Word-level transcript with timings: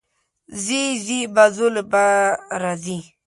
ځې 0.63 0.83
ځې، 1.05 1.19
بازو 1.35 1.67
له 1.75 1.81
به 1.91 2.03
راځې 2.61 2.99